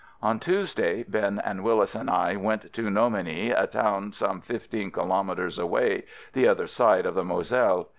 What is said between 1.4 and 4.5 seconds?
and Willis and I went to Nomeny, a town some